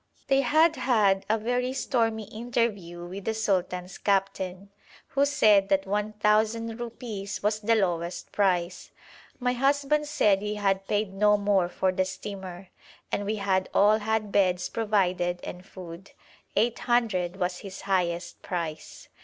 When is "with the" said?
3.05-3.35